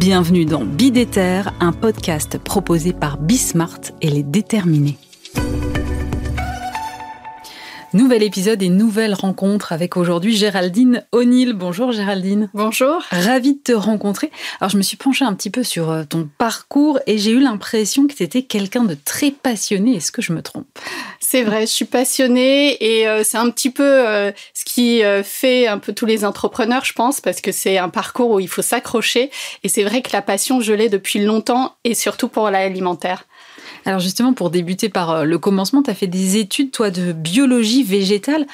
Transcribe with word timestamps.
Bienvenue 0.00 0.44
dans 0.44 0.64
Bidéter, 0.64 1.42
un 1.58 1.72
podcast 1.72 2.38
proposé 2.38 2.92
par 2.92 3.18
Bismart 3.18 3.80
et 4.00 4.08
les 4.08 4.22
déterminés. 4.22 4.96
Nouvel 7.98 8.22
épisode 8.22 8.62
et 8.62 8.68
nouvelle 8.68 9.12
rencontre 9.12 9.72
avec 9.72 9.96
aujourd'hui 9.96 10.36
Géraldine 10.36 11.04
O'Neill. 11.10 11.52
Bonjour 11.52 11.90
Géraldine. 11.90 12.48
Bonjour. 12.54 13.02
Ravie 13.10 13.54
de 13.54 13.58
te 13.58 13.72
rencontrer. 13.72 14.30
Alors 14.60 14.70
je 14.70 14.76
me 14.76 14.82
suis 14.82 14.96
penchée 14.96 15.24
un 15.24 15.34
petit 15.34 15.50
peu 15.50 15.64
sur 15.64 15.90
euh, 15.90 16.04
ton 16.04 16.28
parcours 16.38 17.00
et 17.08 17.18
j'ai 17.18 17.32
eu 17.32 17.40
l'impression 17.40 18.06
que 18.06 18.14
tu 18.14 18.22
étais 18.22 18.42
quelqu'un 18.42 18.84
de 18.84 18.96
très 19.04 19.32
passionné. 19.32 19.96
Est-ce 19.96 20.12
que 20.12 20.22
je 20.22 20.32
me 20.32 20.42
trompe? 20.42 20.68
C'est 21.18 21.42
vrai, 21.42 21.62
je 21.62 21.72
suis 21.72 21.86
passionnée 21.86 22.76
et 22.80 23.08
euh, 23.08 23.24
c'est 23.24 23.36
un 23.36 23.50
petit 23.50 23.70
peu 23.70 23.82
euh, 23.82 24.30
ce 24.54 24.64
qui 24.64 25.02
fait 25.24 25.66
un 25.66 25.78
peu 25.78 25.92
tous 25.92 26.06
les 26.06 26.24
entrepreneurs, 26.24 26.84
je 26.84 26.92
pense, 26.92 27.20
parce 27.20 27.40
que 27.40 27.50
c'est 27.50 27.78
un 27.78 27.88
parcours 27.88 28.30
où 28.30 28.38
il 28.38 28.48
faut 28.48 28.62
s'accrocher 28.62 29.28
et 29.64 29.68
c'est 29.68 29.82
vrai 29.82 30.02
que 30.02 30.10
la 30.12 30.22
passion, 30.22 30.60
je 30.60 30.72
l'ai 30.72 30.88
depuis 30.88 31.24
longtemps 31.24 31.74
et 31.82 31.94
surtout 31.94 32.28
pour 32.28 32.48
l'alimentaire. 32.48 33.24
Alors 33.84 34.00
justement, 34.00 34.32
pour 34.32 34.50
débuter 34.50 34.88
par 34.88 35.24
le 35.24 35.38
commencement, 35.38 35.82
tu 35.82 35.90
as 35.90 35.94
fait 35.94 36.06
des 36.06 36.36
études, 36.36 36.70
toi, 36.70 36.90
de 36.90 37.12
biologie 37.12 37.82
végétale. 37.82 38.46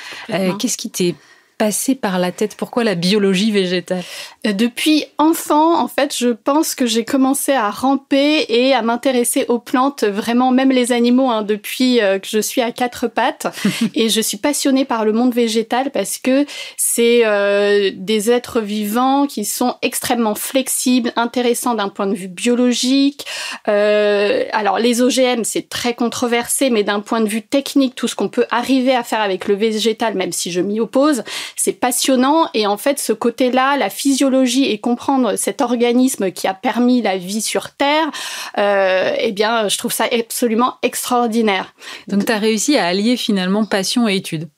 Qu'est-ce 0.59 0.77
qui 0.77 0.91
t'est 0.91 1.15
passé 1.59 1.95
par 1.95 2.19
la 2.19 2.33
tête? 2.33 2.57
Pourquoi 2.57 2.85
la 2.85 2.95
biologie 2.95 3.51
végétale? 3.51 4.03
Euh, 4.47 4.53
Depuis 4.53 5.05
enfant, 5.19 5.79
en 5.81 5.89
fait, 5.89 6.15
je 6.17 6.29
pense 6.29 6.75
que 6.75 6.87
j'ai 6.87 7.05
commencé 7.05 7.53
à 7.53 7.71
ramper 7.71 8.45
et 8.49 8.75
à 8.75 8.83
m'intéresser 8.83 9.47
aux 9.49 9.59
plantes, 9.59 10.05
vraiment 10.05 10.51
même 10.51 10.71
les 10.71 10.93
animaux, 10.93 11.31
hein, 11.31 11.43
depuis 11.43 12.01
euh, 12.01 12.19
que 12.19 12.27
je 12.29 12.39
suis 12.39 12.61
à 12.61 12.73
quatre 12.73 13.09
pattes. 13.09 13.47
et 13.95 14.09
je 14.09 14.21
suis 14.21 14.37
passionnée 14.37 14.85
par 14.85 15.05
le 15.05 15.13
monde 15.13 15.35
végétal 15.35 15.91
parce 15.91 16.19
que 16.19 16.47
c'est 16.77 17.23
euh, 17.25 17.91
des 17.95 18.31
êtres 18.31 18.61
vivants 18.61 19.27
qui 19.27 19.45
sont 19.45 19.77
extrêmement 19.83 20.35
flexibles, 20.35 21.13
intéressants 21.17 21.75
d'un 21.75 21.89
point 21.89 22.07
de 22.07 22.15
vue 22.15 22.29
biologique. 22.29 23.27
alors 23.67 24.79
les 24.79 25.03
OGM, 25.03 25.45
c'est 25.45 25.69
très 25.69 25.95
controversé, 25.95 26.71
mais 26.71 26.83
d'un 26.83 27.01
point 27.01 27.21
de 27.21 27.29
vue 27.29 27.43
technique, 27.43 27.95
tout 27.95 28.09
ce 28.09 28.15
qu'on 28.15 28.29
peut 28.29 28.47
arriver 28.51 28.95
à 28.95 29.03
faire 29.03 29.21
avec 29.21 29.49
le 29.49 29.55
végétal, 29.55 30.15
même 30.15 30.33
si 30.33 30.51
je 30.51 30.61
m'y 30.61 30.81
oppose, 30.81 31.23
c'est 31.57 31.73
passionnant 31.73 32.49
et 32.55 32.67
en 32.67 32.77
fait 32.77 32.99
ce 32.99 33.13
côté-là, 33.13 33.77
la 33.77 33.91
physiologie 33.91 34.65
et 34.65 34.79
comprendre 34.79 35.37
cet 35.37 35.61
organisme 35.61 36.31
qui 36.31 36.47
a 36.47 36.55
permis 36.55 37.03
la 37.03 37.17
vie 37.17 37.43
sur 37.43 37.71
Terre, 37.71 38.11
euh, 38.59 39.15
eh 39.19 39.33
bien 39.33 39.69
je 39.69 39.79
trouve 39.79 39.93
ça 39.93 40.07
absolument 40.13 40.75
extraordinaire. 40.83 41.75
Donc 42.09 42.27
tu 42.27 42.33
as 42.33 42.39
réussi 42.39 42.77
à 42.77 42.87
allier 42.87 43.17
finalement 43.17 43.65
passion 43.65 44.09
et 44.09 44.17
études. 44.17 44.49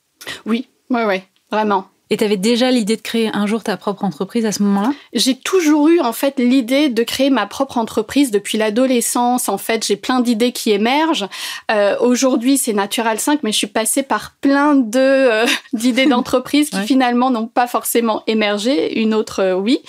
Oui, 0.45 0.67
oui, 0.89 1.01
oui, 1.05 1.21
vraiment. 1.51 1.87
Et 2.09 2.17
tu 2.17 2.23
avais 2.23 2.37
déjà 2.37 2.71
l'idée 2.71 2.95
de 2.95 3.01
créer 3.01 3.29
un 3.33 3.45
jour 3.47 3.63
ta 3.63 3.75
propre 3.75 4.05
entreprise 4.05 4.45
à 4.45 4.51
ce 4.51 4.63
moment-là? 4.63 4.93
J'ai 5.13 5.35
toujours 5.35 5.89
eu 5.89 5.99
en 5.99 6.13
fait 6.13 6.35
l'idée 6.39 6.89
de 6.89 7.03
créer 7.03 7.29
ma 7.29 7.45
propre 7.45 7.77
entreprise 7.77 8.31
depuis 8.31 8.57
l'adolescence. 8.57 9.49
En 9.49 9.57
fait, 9.57 9.85
j'ai 9.85 9.97
plein 9.97 10.21
d'idées 10.21 10.51
qui 10.53 10.71
émergent. 10.71 11.27
Euh, 11.71 11.95
Aujourd'hui, 11.99 12.57
c'est 12.57 12.73
Natural 12.73 13.19
5, 13.19 13.41
mais 13.43 13.51
je 13.51 13.57
suis 13.57 13.67
passée 13.67 14.03
par 14.03 14.35
plein 14.39 14.75
de 14.75 14.99
euh, 14.99 15.45
d'idées 15.73 16.05
d'entreprise 16.05 16.69
qui 16.69 16.79
finalement 16.81 17.29
n'ont 17.29 17.47
pas 17.47 17.67
forcément 17.67 18.23
émergé. 18.27 19.01
Une 19.01 19.13
autre, 19.13 19.41
euh, 19.41 19.53
oui. 19.53 19.81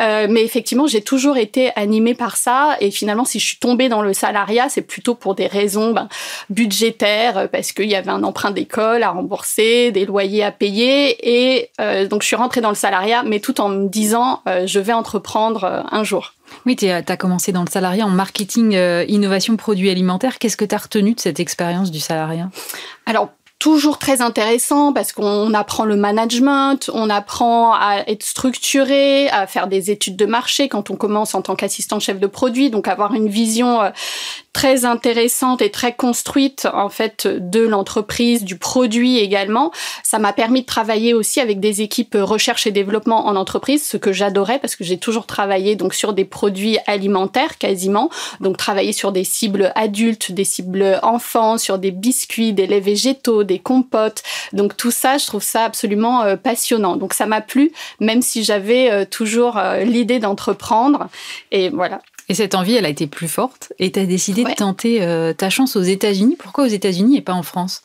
Euh, 0.00 0.26
mais 0.30 0.44
effectivement, 0.44 0.86
j'ai 0.86 1.02
toujours 1.02 1.36
été 1.36 1.72
animée 1.74 2.14
par 2.14 2.36
ça. 2.36 2.76
Et 2.80 2.90
finalement, 2.90 3.24
si 3.24 3.40
je 3.40 3.46
suis 3.46 3.58
tombée 3.58 3.88
dans 3.88 4.02
le 4.02 4.12
salariat, 4.12 4.68
c'est 4.68 4.82
plutôt 4.82 5.14
pour 5.14 5.34
des 5.34 5.46
raisons 5.46 5.92
ben, 5.92 6.08
budgétaires, 6.50 7.48
parce 7.50 7.72
qu'il 7.72 7.88
y 7.88 7.96
avait 7.96 8.10
un 8.10 8.22
emprunt 8.22 8.52
d'école 8.52 9.02
à 9.02 9.10
rembourser, 9.10 9.90
des 9.90 10.06
loyers 10.06 10.44
à 10.44 10.52
payer 10.52 11.16
et 11.22 11.63
euh, 11.80 12.06
donc 12.06 12.22
je 12.22 12.26
suis 12.26 12.36
rentrée 12.36 12.60
dans 12.60 12.68
le 12.68 12.74
salariat, 12.74 13.22
mais 13.22 13.40
tout 13.40 13.60
en 13.60 13.68
me 13.68 13.88
disant 13.88 14.42
euh, 14.48 14.66
je 14.66 14.80
vais 14.80 14.92
entreprendre 14.92 15.64
euh, 15.64 15.82
un 15.90 16.04
jour. 16.04 16.34
Oui, 16.66 16.76
tu 16.76 16.88
as 16.88 17.16
commencé 17.16 17.52
dans 17.52 17.64
le 17.64 17.70
salariat 17.70 18.06
en 18.06 18.10
marketing, 18.10 18.78
innovation, 19.08 19.56
produits 19.56 19.90
alimentaires. 19.90 20.38
Qu'est-ce 20.38 20.56
que 20.56 20.64
tu 20.64 20.74
as 20.74 20.78
retenu 20.78 21.14
de 21.14 21.20
cette 21.20 21.40
expérience 21.40 21.90
du 21.90 21.98
salariat? 22.00 22.48
Alors, 23.06 23.30
toujours 23.58 23.98
très 23.98 24.20
intéressant 24.20 24.92
parce 24.92 25.12
qu'on 25.12 25.52
apprend 25.52 25.84
le 25.84 25.96
management, 25.96 26.90
on 26.92 27.10
apprend 27.10 27.72
à 27.72 28.04
être 28.06 28.22
structuré, 28.22 29.28
à 29.30 29.46
faire 29.46 29.66
des 29.66 29.90
études 29.90 30.16
de 30.16 30.26
marché 30.26 30.68
quand 30.68 30.90
on 30.90 30.96
commence 30.96 31.34
en 31.34 31.42
tant 31.42 31.56
qu'assistant 31.56 31.98
chef 31.98 32.20
de 32.20 32.26
produit, 32.26 32.70
donc 32.70 32.88
avoir 32.88 33.14
une 33.14 33.28
vision 33.28 33.80
très 34.54 34.86
intéressante 34.86 35.60
et 35.60 35.70
très 35.70 35.92
construite 35.92 36.66
en 36.72 36.88
fait 36.88 37.26
de 37.26 37.60
l'entreprise, 37.60 38.44
du 38.44 38.56
produit 38.56 39.18
également. 39.18 39.72
Ça 40.02 40.18
m'a 40.18 40.32
permis 40.32 40.62
de 40.62 40.66
travailler 40.66 41.12
aussi 41.12 41.40
avec 41.40 41.60
des 41.60 41.82
équipes 41.82 42.16
recherche 42.18 42.66
et 42.66 42.70
développement 42.70 43.26
en 43.26 43.36
entreprise, 43.36 43.84
ce 43.86 43.98
que 43.98 44.12
j'adorais 44.12 44.58
parce 44.58 44.76
que 44.76 44.84
j'ai 44.84 44.96
toujours 44.96 45.26
travaillé 45.26 45.76
donc 45.76 45.92
sur 45.92 46.14
des 46.14 46.24
produits 46.24 46.78
alimentaires 46.86 47.58
quasiment, 47.58 48.08
donc 48.40 48.56
travailler 48.56 48.92
sur 48.92 49.12
des 49.12 49.24
cibles 49.24 49.72
adultes, 49.74 50.32
des 50.32 50.44
cibles 50.44 50.98
enfants, 51.02 51.58
sur 51.58 51.78
des 51.78 51.90
biscuits, 51.90 52.52
des 52.52 52.66
laits 52.66 52.84
végétaux, 52.84 53.44
des 53.44 53.58
compotes. 53.58 54.22
Donc 54.52 54.76
tout 54.76 54.92
ça, 54.92 55.18
je 55.18 55.26
trouve 55.26 55.42
ça 55.42 55.64
absolument 55.64 56.22
euh, 56.22 56.36
passionnant. 56.36 56.96
Donc 56.96 57.12
ça 57.12 57.26
m'a 57.26 57.40
plu 57.40 57.72
même 57.98 58.22
si 58.22 58.44
j'avais 58.44 58.90
euh, 58.92 59.04
toujours 59.04 59.58
euh, 59.58 59.82
l'idée 59.82 60.20
d'entreprendre 60.20 61.08
et 61.50 61.70
voilà. 61.70 62.00
Et 62.28 62.34
cette 62.34 62.54
envie, 62.54 62.74
elle 62.74 62.86
a 62.86 62.88
été 62.88 63.06
plus 63.06 63.28
forte 63.28 63.72
et 63.78 63.92
tu 63.92 64.00
as 64.00 64.06
décidé 64.06 64.44
de 64.44 64.52
tenter 64.52 65.02
euh, 65.02 65.34
ta 65.34 65.50
chance 65.50 65.76
aux 65.76 65.82
États-Unis. 65.82 66.36
Pourquoi 66.38 66.64
aux 66.64 66.68
États-Unis 66.68 67.18
et 67.18 67.20
pas 67.20 67.34
en 67.34 67.42
France? 67.42 67.82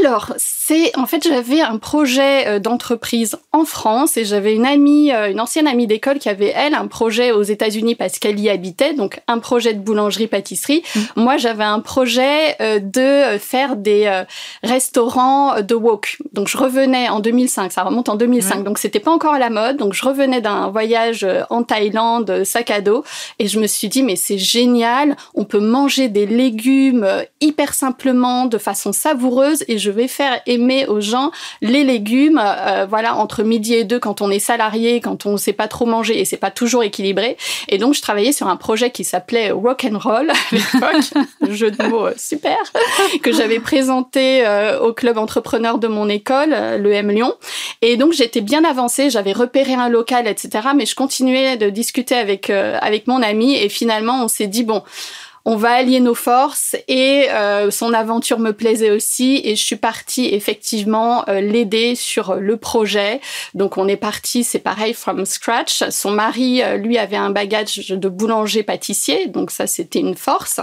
Alors, 0.00 0.34
c'est 0.36 0.96
en 0.96 1.06
fait 1.06 1.26
j'avais 1.26 1.60
un 1.60 1.78
projet 1.78 2.46
euh, 2.46 2.58
d'entreprise 2.60 3.36
en 3.52 3.64
France 3.64 4.16
et 4.16 4.24
j'avais 4.24 4.54
une 4.54 4.66
amie, 4.66 5.12
euh, 5.12 5.30
une 5.30 5.40
ancienne 5.40 5.66
amie 5.66 5.88
d'école 5.88 6.20
qui 6.20 6.28
avait 6.28 6.52
elle 6.54 6.74
un 6.74 6.86
projet 6.86 7.32
aux 7.32 7.42
États-Unis 7.42 7.96
parce 7.96 8.20
qu'elle 8.20 8.38
y 8.38 8.48
habitait, 8.48 8.94
donc 8.94 9.20
un 9.26 9.40
projet 9.40 9.74
de 9.74 9.80
boulangerie-pâtisserie. 9.80 10.82
Mmh. 10.94 11.00
Moi, 11.16 11.36
j'avais 11.36 11.64
un 11.64 11.80
projet 11.80 12.56
de 12.60 13.38
faire 13.38 13.76
des 13.76 14.22
restaurants 14.62 15.60
de 15.60 15.74
wok. 15.74 16.18
Donc 16.32 16.48
je 16.48 16.56
revenais 16.56 17.08
en 17.08 17.20
2005, 17.20 17.72
ça 17.72 17.82
remonte 17.82 18.08
en 18.08 18.16
2005, 18.16 18.64
donc 18.64 18.78
c'était 18.78 19.00
pas 19.00 19.10
encore 19.10 19.34
à 19.34 19.38
la 19.38 19.50
mode. 19.50 19.76
Donc 19.76 19.94
je 19.94 20.04
revenais 20.04 20.40
d'un 20.40 20.68
voyage 20.68 21.26
en 21.50 21.62
Thaïlande, 21.62 22.44
sac 22.44 22.70
à 22.70 22.80
dos, 22.80 23.04
et 23.38 23.48
je 23.48 23.55
je 23.56 23.60
me 23.60 23.66
suis 23.66 23.88
dit, 23.88 24.02
mais 24.02 24.16
c'est 24.16 24.36
génial, 24.36 25.16
on 25.34 25.44
peut 25.44 25.60
manger 25.60 26.08
des 26.08 26.26
légumes 26.26 27.04
euh, 27.04 27.22
hyper 27.40 27.72
simplement, 27.72 28.44
de 28.44 28.58
façon 28.58 28.92
savoureuse, 28.92 29.64
et 29.66 29.78
je 29.78 29.90
vais 29.90 30.08
faire 30.08 30.40
aimer 30.46 30.86
aux 30.86 31.00
gens 31.00 31.30
les 31.62 31.82
légumes, 31.82 32.38
euh, 32.42 32.86
voilà, 32.86 33.16
entre 33.16 33.42
midi 33.42 33.72
et 33.74 33.84
deux 33.84 33.98
quand 33.98 34.20
on 34.20 34.30
est 34.30 34.38
salarié, 34.38 35.00
quand 35.00 35.24
on 35.24 35.32
ne 35.32 35.36
sait 35.38 35.54
pas 35.54 35.68
trop 35.68 35.86
manger 35.86 36.20
et 36.20 36.26
c'est 36.26 36.36
pas 36.36 36.50
toujours 36.50 36.82
équilibré. 36.82 37.38
Et 37.68 37.78
donc, 37.78 37.94
je 37.94 38.02
travaillais 38.02 38.32
sur 38.32 38.48
un 38.48 38.56
projet 38.56 38.90
qui 38.90 39.04
s'appelait 39.04 39.50
Rock 39.52 39.86
and 39.90 39.98
Roll 39.98 40.30
à 40.30 40.34
l'époque, 40.52 41.24
jeu 41.50 41.70
de 41.70 41.82
mots 41.84 42.08
euh, 42.08 42.14
super, 42.18 42.58
que 43.22 43.32
j'avais 43.32 43.60
présenté 43.60 44.44
au 44.82 44.92
club 44.92 45.16
entrepreneur 45.16 45.78
de 45.78 45.88
mon 45.88 46.08
école, 46.08 46.50
le 46.50 46.92
M 46.92 47.10
Lyon. 47.10 47.34
Et 47.80 47.96
donc, 47.96 48.12
j'étais 48.12 48.42
bien 48.42 48.64
avancée, 48.64 49.08
j'avais 49.08 49.32
repéré 49.32 49.74
un 49.74 49.88
local, 49.88 50.26
etc. 50.26 50.68
Mais 50.76 50.84
je 50.84 50.94
continuais 50.94 51.56
de 51.56 51.70
discuter 51.70 52.14
avec 52.14 52.50
avec 52.50 53.06
mon 53.06 53.22
ami 53.22 53.45
et 53.54 53.68
finalement, 53.68 54.24
on 54.24 54.28
s'est 54.28 54.46
dit, 54.46 54.64
bon, 54.64 54.82
on 55.48 55.54
va 55.54 55.70
allier 55.70 56.00
nos 56.00 56.16
forces 56.16 56.74
et 56.88 57.28
euh, 57.30 57.70
son 57.70 57.94
aventure 57.94 58.40
me 58.40 58.50
plaisait 58.50 58.90
aussi 58.90 59.40
et 59.44 59.54
je 59.54 59.64
suis 59.64 59.76
partie 59.76 60.26
effectivement 60.34 61.24
euh, 61.28 61.40
l'aider 61.40 61.94
sur 61.94 62.34
le 62.34 62.56
projet. 62.56 63.20
Donc 63.54 63.78
on 63.78 63.86
est 63.86 63.96
parti, 63.96 64.42
c'est 64.42 64.58
pareil 64.58 64.92
from 64.92 65.24
scratch. 65.24 65.84
Son 65.90 66.10
mari 66.10 66.64
euh, 66.64 66.76
lui 66.76 66.98
avait 66.98 67.16
un 67.16 67.30
bagage 67.30 67.90
de 67.90 68.08
boulanger 68.08 68.64
pâtissier, 68.64 69.28
donc 69.28 69.52
ça 69.52 69.68
c'était 69.68 70.00
une 70.00 70.16
force. 70.16 70.58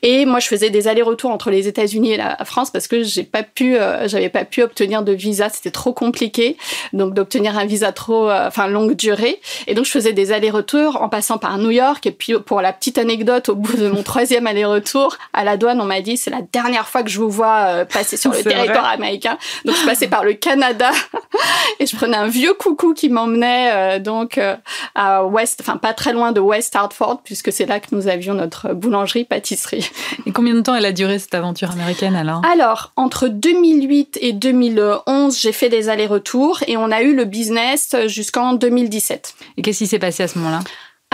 Et 0.00 0.24
moi 0.24 0.40
je 0.40 0.48
faisais 0.48 0.70
des 0.70 0.88
allers-retours 0.88 1.30
entre 1.30 1.50
les 1.50 1.68
États-Unis 1.68 2.12
et 2.12 2.16
la 2.16 2.42
France 2.46 2.70
parce 2.70 2.88
que 2.88 3.02
j'ai 3.02 3.24
pas 3.24 3.42
pu, 3.42 3.76
j'avais 4.06 4.30
pas 4.30 4.46
pu 4.46 4.62
obtenir 4.62 5.02
de 5.02 5.12
visa, 5.12 5.50
c'était 5.50 5.70
trop 5.70 5.92
compliqué. 5.92 6.56
Donc 6.94 7.12
d'obtenir 7.12 7.58
un 7.58 7.66
visa 7.66 7.92
trop, 7.92 8.30
enfin 8.30 8.66
longue 8.66 8.94
durée. 8.94 9.42
Et 9.66 9.74
donc 9.74 9.84
je 9.84 9.90
faisais 9.90 10.14
des 10.14 10.32
allers-retours 10.32 11.02
en 11.02 11.10
passant 11.10 11.36
par 11.36 11.58
New 11.58 11.70
York. 11.70 12.06
Et 12.06 12.12
puis 12.12 12.32
pour 12.46 12.62
la 12.62 12.72
petite 12.72 12.96
anecdote, 12.96 13.50
au 13.50 13.56
bout 13.56 13.76
de 13.76 13.88
mon 13.88 14.02
troisième 14.02 14.21
aller-retour 14.46 15.16
à 15.32 15.44
la 15.44 15.56
douane, 15.56 15.80
on 15.80 15.84
m'a 15.84 16.00
dit 16.00 16.16
c'est 16.16 16.30
la 16.30 16.42
dernière 16.52 16.88
fois 16.88 17.02
que 17.02 17.10
je 17.10 17.18
vous 17.18 17.30
vois 17.30 17.66
euh, 17.66 17.84
passer 17.84 18.16
sur 18.16 18.32
le 18.36 18.42
territoire 18.42 18.86
américain. 18.86 19.38
Donc 19.64 19.76
je 19.76 19.84
passais 19.84 20.08
par 20.08 20.24
le 20.24 20.34
Canada 20.34 20.90
et 21.80 21.86
je 21.86 21.96
prenais 21.96 22.16
un 22.16 22.28
vieux 22.28 22.54
coucou 22.54 22.94
qui 22.94 23.08
m'emmenait 23.08 23.70
euh, 23.72 23.98
donc 23.98 24.38
euh, 24.38 24.56
à 24.94 25.24
West, 25.24 25.60
enfin 25.60 25.76
pas 25.76 25.94
très 25.94 26.12
loin 26.12 26.32
de 26.32 26.40
West 26.40 26.76
Hartford 26.76 27.20
puisque 27.24 27.52
c'est 27.52 27.66
là 27.66 27.80
que 27.80 27.88
nous 27.92 28.08
avions 28.08 28.34
notre 28.34 28.72
boulangerie 28.72 29.24
pâtisserie. 29.24 29.90
Et 30.26 30.32
combien 30.32 30.54
de 30.54 30.60
temps 30.60 30.74
elle 30.74 30.86
a 30.86 30.92
duré 30.92 31.18
cette 31.18 31.34
aventure 31.34 31.70
américaine 31.70 32.16
alors 32.16 32.42
Alors 32.50 32.92
entre 32.96 33.28
2008 33.28 34.18
et 34.20 34.32
2011, 34.32 35.38
j'ai 35.38 35.52
fait 35.52 35.68
des 35.68 35.88
allers-retours 35.88 36.60
et 36.66 36.76
on 36.76 36.90
a 36.90 37.02
eu 37.02 37.14
le 37.14 37.24
business 37.24 37.96
jusqu'en 38.06 38.54
2017. 38.54 39.34
Et 39.56 39.62
qu'est-ce 39.62 39.78
qui 39.78 39.86
s'est 39.86 39.98
passé 39.98 40.22
à 40.22 40.28
ce 40.28 40.38
moment-là? 40.38 40.60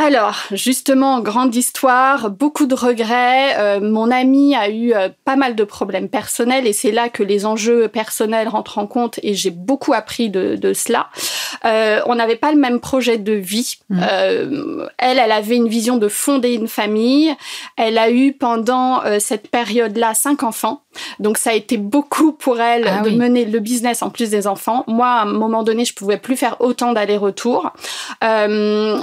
Alors, 0.00 0.44
justement, 0.52 1.18
grande 1.18 1.56
histoire, 1.56 2.30
beaucoup 2.30 2.66
de 2.66 2.74
regrets. 2.76 3.58
Euh, 3.58 3.80
mon 3.80 4.12
ami 4.12 4.54
a 4.54 4.70
eu 4.70 4.92
euh, 4.94 5.08
pas 5.24 5.34
mal 5.34 5.56
de 5.56 5.64
problèmes 5.64 6.08
personnels 6.08 6.68
et 6.68 6.72
c'est 6.72 6.92
là 6.92 7.08
que 7.08 7.24
les 7.24 7.44
enjeux 7.44 7.88
personnels 7.88 8.46
rentrent 8.46 8.78
en 8.78 8.86
compte 8.86 9.18
et 9.24 9.34
j'ai 9.34 9.50
beaucoup 9.50 9.94
appris 9.94 10.30
de, 10.30 10.54
de 10.54 10.72
cela. 10.72 11.08
Euh, 11.64 12.00
on 12.06 12.14
n'avait 12.14 12.36
pas 12.36 12.52
le 12.52 12.58
même 12.60 12.78
projet 12.78 13.18
de 13.18 13.32
vie. 13.32 13.74
Mmh. 13.90 14.02
elle, 14.98 15.18
elle 15.18 15.32
avait 15.32 15.56
une 15.56 15.68
vision 15.68 15.96
de 15.96 16.06
fonder 16.06 16.52
une 16.52 16.68
famille. 16.68 17.34
Elle 17.76 17.98
a 17.98 18.12
eu 18.12 18.34
pendant 18.34 19.02
cette 19.18 19.50
période-là 19.50 20.14
cinq 20.14 20.44
enfants. 20.44 20.82
Donc 21.18 21.38
ça 21.38 21.50
a 21.50 21.54
été 21.54 21.76
beaucoup 21.76 22.32
pour 22.32 22.60
elle 22.60 22.86
ah 22.88 23.02
de 23.02 23.10
mener 23.10 23.44
le 23.44 23.58
business 23.60 24.02
en 24.02 24.10
plus 24.10 24.30
des 24.30 24.46
enfants. 24.46 24.84
Moi, 24.86 25.06
à 25.06 25.22
un 25.22 25.26
moment 25.26 25.62
donné, 25.62 25.84
je 25.84 25.94
pouvais 25.94 26.18
plus 26.18 26.36
faire 26.36 26.56
autant 26.60 26.92
d'allers-retours. 26.92 27.70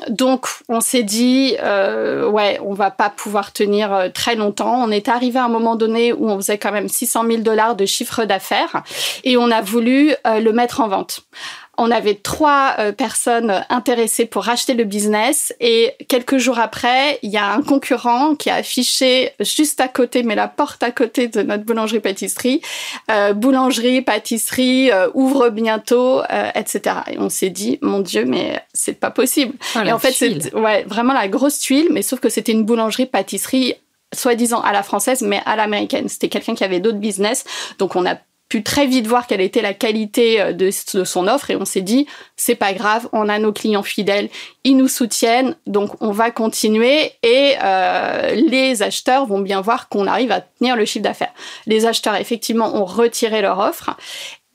donc 0.10 0.48
on 0.70 0.82
s'est 0.82 1.04
dit, 1.04 1.56
euh, 1.62 2.28
ouais, 2.30 2.60
on 2.64 2.74
va 2.74 2.92
pas 2.92 3.10
pouvoir 3.10 3.54
tenir 3.54 3.94
euh, 3.94 4.10
très 4.10 4.36
longtemps. 4.36 4.84
On 4.84 4.92
est 4.92 5.08
arrivé 5.08 5.40
à 5.40 5.46
un 5.46 5.50
moment 5.50 5.76
donné 5.76 6.14
où 6.14 6.30
on 6.30 6.38
faisait 6.38 6.58
quand 6.58 6.72
même 6.72 6.88
600 6.88 7.26
000 7.28 7.42
dollars 7.42 7.76
de 7.76 7.86
chiffre 7.86 8.26
d'affaires 8.26 8.84
et 9.24 9.38
on 9.38 9.52
a 9.52 9.62
voulu 9.62 10.14
euh, 10.26 10.40
le 10.40 10.52
mettre 10.52 10.82
en 10.82 10.88
vente. 10.88 11.22
On 11.78 11.92
avait 11.92 12.16
trois 12.16 12.76
euh, 12.80 12.92
personnes 12.92 13.64
intéressées 13.70 14.26
pour 14.26 14.44
racheter 14.44 14.74
le 14.74 14.84
business 14.84 15.54
et 15.60 15.94
quelques 16.08 16.38
jours 16.38 16.60
après, 16.60 17.20
il 17.22 17.30
y 17.30 17.38
a 17.38 17.52
un 17.52 17.62
concurrent 17.62 18.36
qui 18.36 18.50
a 18.50 18.56
affiché 18.56 19.32
juste 19.40 19.82
à 19.82 19.88
côté, 19.88 20.24
mais 20.24 20.36
la 20.36 20.48
porte 20.48 20.84
à 20.84 20.92
côté 20.92 21.28
de 21.28 21.42
notre 21.42 21.64
boulangerie-pâtisserie, 21.64 22.62
euh, 23.12 23.34
boulangerie, 23.34 24.02
pâtisserie, 24.02 24.92
euh, 24.92 25.10
ouvre 25.14 25.50
bientôt, 25.50 26.22
etc. 26.56 26.98
Et 27.12 27.20
on 27.20 27.30
s'est 27.30 27.50
dit, 27.50 27.80
mon 27.82 28.00
Dieu, 28.00 28.26
mais 28.26 28.62
c'est 28.74 29.00
pas 29.00 29.12
possible. 29.12 29.54
Oh, 29.76 29.80
et 29.86 29.92
en 29.92 30.00
fait, 30.00 30.12
c'est 30.12 30.54
ouais, 30.54 30.84
vraiment 30.84 31.14
la 31.14 31.28
grosse 31.28 31.60
tuile, 31.60 31.88
mais 31.92 32.02
sauf 32.02 32.20
que 32.20 32.30
c'était 32.30 32.52
une 32.52 32.64
boulangerie-pâtisserie 32.64 33.76
soi-disant 34.14 34.62
à 34.62 34.72
la 34.72 34.84
française, 34.84 35.22
mais 35.22 35.42
à 35.46 35.56
l'américaine. 35.56 36.10
C'était 36.10 36.30
quelqu'un 36.30 36.56
qui 36.56 36.64
avait 36.64 36.80
d'autres 36.80 36.98
business. 36.98 37.44
Donc, 37.78 37.96
on 37.96 38.06
a 38.06 38.16
très 38.64 38.88
vite 38.88 39.08
voir 39.08 39.28
quelle 39.28 39.42
était 39.42 39.62
la 39.62 39.74
qualité 39.74 40.42
euh, 40.42 40.54
de, 40.54 40.72
son 40.72 41.28
offre 41.28 41.52
et 41.52 41.56
on 41.56 41.66
s'est 41.66 41.82
dit 41.82 42.08
c'est 42.36 42.56
pas 42.56 42.74
grave, 42.74 43.08
on 43.14 43.30
a 43.30 43.40
nos 43.40 43.54
clients 43.54 43.84
fidèles, 43.84 44.30
ils 44.64 44.78
nous 44.78 44.88
soutiennent, 44.88 45.56
donc 45.68 45.92
on 46.02 46.12
va 46.12 46.32
continuer 46.32 47.12
et 47.24 47.56
euh, 47.64 48.32
les 48.36 48.84
acheteurs 48.84 49.26
vont 49.26 49.40
bien 49.40 49.62
voir 49.62 49.90
qu'on 49.90 50.08
arrive 50.08 50.32
à 50.32 50.42
tenir 50.42 50.76
le 50.76 50.86
chiffre 50.86 51.04
d'affaires. 51.04 51.34
Les 51.66 51.86
acheteurs 51.86 52.16
effectivement 52.16 52.76
ont 52.76 52.86
retiré 52.86 53.42
leur 53.42 53.60
offre 53.60 53.96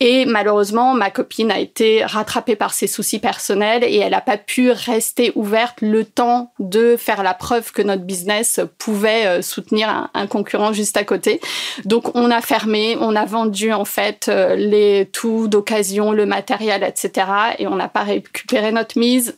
et 0.03 0.25
malheureusement, 0.25 0.95
ma 0.95 1.11
copine 1.11 1.51
a 1.51 1.59
été 1.59 2.03
rattrapée 2.07 2.57
par 2.57 2.73
ses 2.73 2.87
soucis 2.87 3.19
personnels 3.19 3.85
et 3.85 3.99
elle 3.99 4.13
n'a 4.13 4.23
pas 4.23 4.39
pu 4.39 4.71
rester 4.71 5.31
ouverte 5.35 5.83
le 5.83 6.07
temps 6.07 6.55
de 6.59 6.97
faire 6.97 7.23
la 7.23 7.35
preuve 7.35 7.71
que 7.71 7.83
notre 7.83 8.05
business 8.05 8.61
pouvait 8.79 9.27
euh, 9.27 9.43
soutenir 9.43 10.09
un, 10.15 10.27
concurrent 10.27 10.73
juste 10.73 10.97
à 10.97 11.05
côté. 11.05 11.43
Donc 11.85 12.17
on 12.17 12.31
a 12.31 12.41
fermé, 12.41 12.97
on 12.99 13.15
a 13.15 13.27
vendu 13.27 13.75
en 13.75 13.85
fait 13.85 14.29
euh, 14.31 14.57
les 14.57 15.07
tout 15.13 15.49
d'occasion, 15.49 16.13
le 16.13 16.25
matériel, 16.25 16.83
etc. 16.83 17.27
Et 17.59 17.67
on 17.67 17.77
n'a 17.77 17.89
pas 17.89 18.03
récupéré 18.03 18.73
notre 18.73 18.99
mise. 18.99 19.37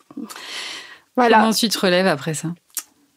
Voilà. 1.17 1.41
Comment 1.41 1.53
tu 1.53 1.69
te 1.70 1.79
relèves 1.81 2.06
après 2.06 2.35
ça? 2.35 2.49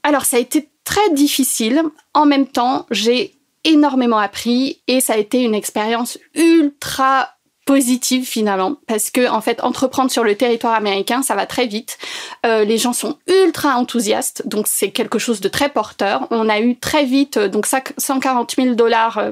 Alors 0.01 0.25
ça 0.25 0.37
a 0.37 0.39
été 0.39 0.67
très 0.83 1.11
difficile. 1.11 1.83
En 2.15 2.25
même 2.25 2.47
temps, 2.47 2.87
j'ai 2.89 3.35
énormément 3.65 4.19
appris 4.19 4.81
et 4.87 4.99
ça 4.99 5.13
a 5.13 5.17
été 5.17 5.43
une 5.43 5.55
expérience 5.55 6.17
ultra 6.33 7.34
positive 7.65 8.25
finalement. 8.25 8.75
Parce 8.87 9.09
que 9.09 9.27
en 9.29 9.41
fait 9.41 9.61
entreprendre 9.63 10.11
sur 10.11 10.23
le 10.23 10.35
territoire 10.35 10.73
américain 10.73 11.21
ça 11.23 11.35
va 11.35 11.45
très 11.45 11.65
vite. 11.65 11.97
Euh, 12.45 12.63
les 12.63 12.77
gens 12.77 12.93
sont 12.93 13.17
ultra 13.27 13.75
enthousiastes. 13.75 14.47
Donc 14.47 14.67
c'est 14.67 14.91
quelque 14.91 15.19
chose 15.19 15.41
de 15.41 15.49
très 15.49 15.69
porteur. 15.69 16.27
On 16.31 16.47
a 16.47 16.59
eu 16.59 16.77
très 16.77 17.05
vite 17.05 17.37
euh, 17.37 17.47
donc 17.47 17.65
140 17.65 18.55
000 18.55 18.75
dollars 18.75 19.17
euh, 19.17 19.31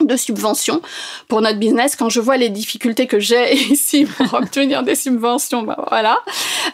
de 0.00 0.16
subventions 0.16 0.82
pour 1.28 1.40
notre 1.40 1.58
business. 1.58 1.96
Quand 1.96 2.08
je 2.08 2.20
vois 2.20 2.36
les 2.36 2.48
difficultés 2.48 3.06
que 3.06 3.20
j'ai 3.20 3.54
ici 3.70 4.04
pour 4.04 4.34
obtenir 4.34 4.82
des 4.82 4.94
subventions, 4.94 5.62
bah 5.62 5.84
voilà. 5.88 6.18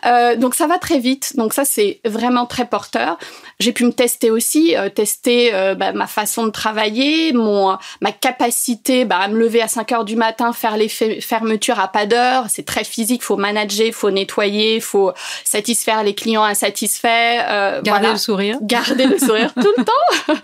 Euh, 0.06 0.36
donc 0.36 0.54
ça 0.54 0.66
va 0.66 0.78
très 0.78 0.98
vite. 0.98 1.36
Donc 1.36 1.52
ça 1.52 1.64
c'est 1.64 2.00
vraiment 2.04 2.46
très 2.46 2.66
porteur. 2.66 3.18
J'ai 3.58 3.72
pu 3.72 3.84
me 3.84 3.92
tester 3.92 4.30
aussi, 4.30 4.74
euh, 4.76 4.88
tester 4.88 5.52
euh, 5.52 5.74
bah, 5.74 5.92
ma 5.92 6.06
façon 6.06 6.46
de 6.46 6.50
travailler, 6.50 7.32
mon 7.32 7.76
ma 8.00 8.10
capacité 8.12 9.04
bah, 9.04 9.18
à 9.18 9.28
me 9.28 9.38
lever 9.38 9.60
à 9.60 9.68
5 9.68 9.92
heures 9.92 10.04
du 10.04 10.16
matin, 10.16 10.52
faire 10.52 10.76
les 10.76 10.88
fermetures 10.88 11.78
à 11.78 11.88
pas 11.88 12.06
d'heure. 12.06 12.46
C'est 12.48 12.64
très 12.64 12.84
physique. 12.84 13.22
Faut 13.22 13.36
manager, 13.36 13.92
faut 13.92 14.10
nettoyer, 14.10 14.80
faut 14.80 15.12
satisfaire 15.44 16.02
les 16.02 16.14
clients 16.14 16.42
insatisfaits. 16.44 17.08
Euh, 17.08 17.82
Garder 17.82 18.12
le 18.12 18.16
sourire. 18.16 18.58
Garder 18.62 19.06
le 19.06 19.18
sourire 19.18 19.52
tout 19.54 19.72
le 19.76 19.84
temps. 19.84 20.40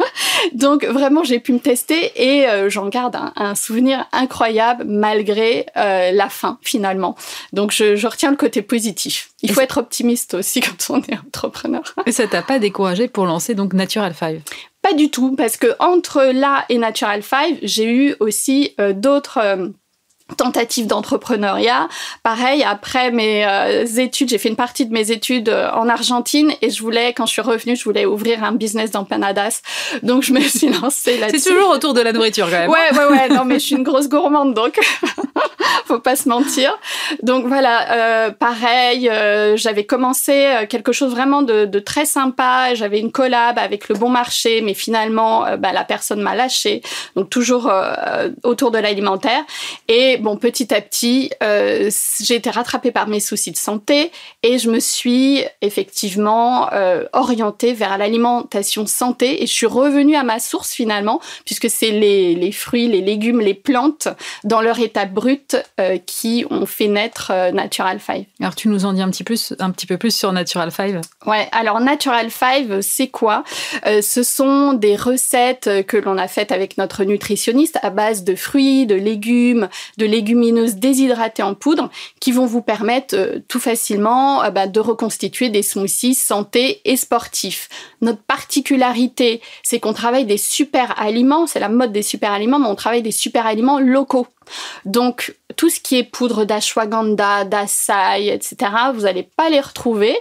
donc 0.53 0.85
vraiment 0.85 1.25
j'ai 1.25 1.39
pu 1.39 1.53
me 1.53 1.59
tester 1.59 2.13
et 2.17 2.47
j'en 2.69 2.89
garde 2.89 3.17
un, 3.37 3.55
souvenir 3.55 4.07
incroyable 4.13 4.85
malgré 4.85 5.67
euh, 5.77 6.11
la 6.13 6.29
fin 6.29 6.59
finalement. 6.63 7.17
Donc 7.53 7.73
je, 7.73 8.07
retiens 8.07 8.31
le 8.31 8.37
côté 8.37 8.63
positif. 8.63 9.31
Il 9.43 9.53
faut 9.53 9.61
être 9.61 9.79
optimiste 9.79 10.35
aussi 10.35 10.61
quand 10.63 10.91
on 10.91 11.01
est 11.03 11.19
entrepreneur. 11.19 11.83
Et 12.07 12.13
ça 12.13 12.27
t'a 12.27 12.43
pas 12.43 12.59
découragé 12.59 13.09
pour 13.09 13.27
lancer 13.27 13.55
donc 13.55 13.73
Natural 13.73 14.15
5 14.15 14.41
Pas 14.83 14.93
du 14.93 15.11
tout, 15.11 15.35
parce 15.37 15.57
que 15.57 15.69
entre 15.79 16.23
là 16.33 16.65
et 16.69 16.79
Natural 16.79 17.23
5, 17.23 17.59
j'ai 17.63 17.91
eu 17.91 18.15
aussi 18.21 18.75
euh, 18.81 18.93
d'autres 18.93 19.39
euh, 19.43 19.69
tentative 20.35 20.87
d'entrepreneuriat. 20.87 21.89
Pareil, 22.23 22.65
après 22.65 23.13
mes 23.13 23.47
euh, 23.47 23.85
études, 23.99 24.29
j'ai 24.31 24.39
fait 24.39 24.49
une 24.49 24.57
partie 24.57 24.85
de 24.85 24.93
mes 24.93 25.13
études 25.13 25.49
euh, 25.49 25.71
en 25.71 25.89
Argentine 25.89 26.53
et 26.63 26.71
je 26.71 26.83
voulais, 26.83 27.13
quand 27.13 27.27
je 27.27 27.33
suis 27.33 27.43
revenue, 27.43 27.77
je 27.77 27.85
voulais 27.85 28.07
ouvrir 28.07 28.43
un 28.43 28.53
business 28.53 28.91
d'empanadas. 28.91 29.63
Donc 30.03 30.25
je 30.25 30.33
me 30.33 30.41
suis 30.41 30.69
lancée 30.69 31.19
là-dessus. 31.19 31.39
C'est 31.39 31.51
toujours 31.51 31.71
autour 31.71 31.95
de 31.95 32.01
la 32.01 32.13
nourriture 32.13 32.47
quand 32.47 32.59
même. 32.59 32.71
Ouais, 32.71 32.93
ouais, 32.93 33.05
ouais. 33.11 33.29
Non, 33.29 33.45
mais 33.45 33.55
je 33.55 33.67
suis 33.67 33.77
une 33.77 33.83
grosse 33.85 34.09
gourmande, 34.09 34.53
donc 34.55 34.79
faut 35.85 36.01
pas 36.01 36.17
se 36.17 36.29
mentir. 36.29 36.77
Donc 37.23 37.47
voilà, 37.47 37.93
euh, 37.93 38.31
pareil, 38.31 39.11
j'avais 39.55 39.85
commencé 39.85 40.67
quelque 40.69 40.91
chose 40.91 41.13
vraiment 41.13 41.43
de, 41.43 41.67
de 41.67 41.79
très 41.79 42.05
sympa. 42.05 42.75
J'avais 42.75 42.99
une 42.99 43.13
collab 43.13 43.59
avec 43.59 43.89
le 43.89 43.95
Bon 43.95 44.09
Marché, 44.09 44.61
mais 44.61 44.75
finalement, 44.75 45.47
bah, 45.57 45.73
la 45.73 45.85
personne 45.85 46.21
m'a 46.21 46.35
lâché. 46.35 46.83
Donc 47.15 47.31
toujours 47.31 47.71
autour 48.43 48.71
de 48.73 48.79
l'alimentaire 48.79 49.45
et 49.89 50.16
bon, 50.19 50.37
petit 50.37 50.73
à 50.75 50.81
petit, 50.81 51.31
euh, 51.43 51.91
j'ai 52.21 52.37
été 52.37 52.51
rattrapée 52.51 52.91
par 52.91 53.09
mes 53.09 53.21
soucis 53.21 53.51
de 53.51 53.57
santé 53.57 54.11
et 54.43 54.59
je 54.59 54.71
me 54.71 54.81
suis 54.81 55.43
effectivement 55.63 56.73
euh, 56.73 57.05
orientée 57.13 57.73
vers 57.73 57.99
l'alimentation 57.99 58.87
santé 58.87 59.43
et 59.43 59.47
je 59.47 59.53
suis 59.53 59.67
revenue 59.67 60.17
à 60.17 60.23
ma 60.23 60.39
source 60.39 60.73
finalement, 60.73 61.21
puisque 61.45 61.71
c'est 61.71 61.91
les, 61.91 62.53
fruits, 62.53 62.89
les 62.89 63.01
légumes, 63.01 63.41
les 63.41 63.55
plantes 63.55 64.09
dans 64.45 64.61
leur 64.61 64.79
état 64.79 65.05
brut 65.07 65.57
euh, 65.81 65.99
qui 65.99 66.45
ont 66.51 66.67
fait 66.67 66.89
naître 66.89 67.33
Natural 67.53 67.99
Five. 67.99 68.25
Alors 68.41 68.55
tu 68.55 68.69
nous 68.69 68.85
en 68.85 68.93
dis 68.93 69.03
un 69.03 69.11
petit, 69.11 69.25
plus, 69.25 69.55
un 69.59 69.71
petit 69.71 69.87
peu 69.87 69.97
plus 69.97 70.15
sur 70.15 70.33
Natural 70.33 70.71
Five? 70.71 71.01
Ouais, 71.27 71.49
alors 71.53 71.81
Natural 71.81 72.31
Five, 72.31 72.81
c'est 72.81 73.09
quoi? 73.09 73.45
Ce 73.85 74.23
sont 74.23 74.73
des 74.73 74.97
recettes 74.97 75.87
que 75.87 75.97
l'on 75.97 76.19
a 76.19 76.29
faites 76.29 76.53
avec 76.53 76.79
notre 76.79 77.05
nutritionniste 77.05 77.79
à 77.83 77.91
base 77.91 78.25
de 78.25 78.35
fruits, 78.35 78.87
de 78.87 78.95
légumes, 78.95 79.69
de 79.97 80.06
légumineuses 80.07 80.77
déshydratées 80.77 81.43
en 81.43 81.55
poudre 81.55 81.91
qui 82.21 82.33
vont 82.33 82.47
vous 82.47 82.63
permettre 82.63 83.41
tout 83.49 83.61
facilement 83.61 84.49
bah, 84.51 84.67
de 84.67 84.81
reconstituer 84.81 85.49
des 85.49 85.63
smoothies 85.63 86.15
santé 86.15 86.81
et 86.85 86.97
sportifs. 86.97 87.69
Notre 88.01 88.23
particularité, 88.23 89.41
c'est 89.63 89.81
qu'on 89.81 89.93
travaille 89.93 90.27
des 90.27 90.39
super 90.39 91.01
aliments, 91.01 91.47
c'est 91.47 91.61
la 91.61 91.69
mode 91.69 91.93
des 91.93 92.03
super 92.03 92.33
aliments, 92.33 92.59
mais 92.59 92.69
on 92.69 92.75
travaille 92.75 93.03
des 93.03 93.11
super 93.13 93.47
aliments 93.47 93.79
locaux. 93.79 94.27
Donc, 94.85 95.35
tout 95.57 95.71
ce 95.71 95.81
qui 95.81 95.97
est 95.97 96.05
poudre 96.05 96.45
d'ashwagandha, 96.45 97.45
d'açaï, 97.45 98.29
etc., 98.29 98.71
vous 98.95 99.03
n'allez 99.03 99.25
pas 99.25 99.51
les 99.51 99.61
retrouver 99.61 100.17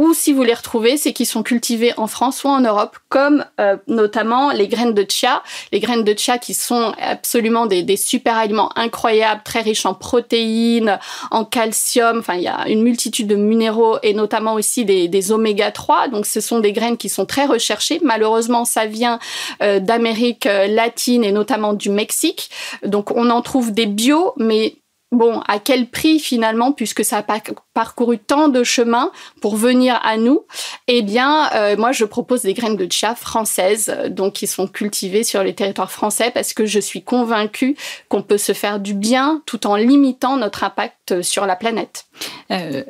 ou 0.00 0.14
si 0.14 0.32
vous 0.32 0.42
les 0.42 0.54
retrouvez, 0.54 0.96
c'est 0.96 1.12
qu'ils 1.12 1.26
sont 1.26 1.42
cultivés 1.42 1.92
en 1.98 2.06
France 2.06 2.42
ou 2.44 2.48
en 2.48 2.60
Europe, 2.60 2.96
comme 3.10 3.44
euh, 3.60 3.76
notamment 3.86 4.50
les 4.50 4.66
graines 4.66 4.94
de 4.94 5.04
chia. 5.06 5.42
Les 5.72 5.78
graines 5.78 6.04
de 6.04 6.14
chia 6.16 6.38
qui 6.38 6.54
sont 6.54 6.94
absolument 6.98 7.66
des, 7.66 7.96
super 7.98 8.38
aliments 8.38 8.70
incroyables, 8.76 9.42
très 9.44 9.60
riches 9.60 9.84
en 9.84 9.92
protéines, 9.92 10.98
en 11.30 11.44
calcium. 11.44 12.20
Enfin, 12.20 12.36
il 12.36 12.42
y 12.44 12.48
a 12.48 12.66
une 12.66 12.82
multitude 12.82 13.26
de 13.26 13.36
minéraux 13.36 13.98
et 14.02 14.14
notamment 14.14 14.54
aussi 14.54 14.86
des, 14.86 15.32
oméga 15.32 15.70
3. 15.70 16.08
Donc, 16.08 16.24
ce 16.24 16.40
sont 16.40 16.60
des 16.60 16.72
graines 16.72 16.96
qui 16.96 17.10
sont 17.10 17.26
très 17.26 17.44
recherchées. 17.44 18.00
Malheureusement, 18.02 18.64
ça 18.64 18.86
vient 18.86 19.18
euh, 19.62 19.80
d'Amérique 19.80 20.46
euh, 20.46 20.66
latine 20.66 21.24
et 21.24 21.32
notamment 21.32 21.74
du 21.74 21.90
Mexique. 21.90 22.48
Donc, 22.86 23.14
on 23.14 23.28
en 23.28 23.42
trouve 23.42 23.70
des 23.72 23.84
bio, 23.84 24.32
mais 24.38 24.76
bon, 25.12 25.40
à 25.48 25.58
quel 25.58 25.88
prix 25.88 26.18
finalement, 26.18 26.72
puisque 26.72 27.04
ça 27.04 27.18
a 27.18 27.40
parcouru 27.74 28.18
tant 28.18 28.48
de 28.48 28.62
chemins 28.64 29.10
pour 29.40 29.56
venir 29.56 30.00
à 30.02 30.16
nous 30.16 30.44
Eh 30.86 31.02
bien, 31.02 31.50
euh, 31.54 31.76
moi, 31.76 31.92
je 31.92 32.04
propose 32.04 32.42
des 32.42 32.54
graines 32.54 32.76
de 32.76 32.90
chia 32.90 33.14
françaises, 33.14 33.94
donc 34.08 34.34
qui 34.34 34.46
sont 34.46 34.66
cultivées 34.66 35.24
sur 35.24 35.42
les 35.42 35.54
territoires 35.54 35.92
français, 35.92 36.30
parce 36.32 36.52
que 36.52 36.66
je 36.66 36.80
suis 36.80 37.02
convaincue 37.02 37.76
qu'on 38.08 38.22
peut 38.22 38.38
se 38.38 38.52
faire 38.52 38.80
du 38.80 38.94
bien 38.94 39.42
tout 39.46 39.66
en 39.66 39.76
limitant 39.76 40.36
notre 40.36 40.64
impact 40.64 41.22
sur 41.22 41.46
la 41.46 41.56
planète. 41.56 42.06
Euh, 42.50 42.82